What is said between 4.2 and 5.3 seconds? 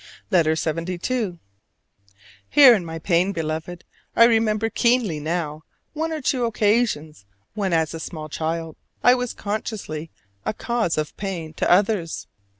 remember keenly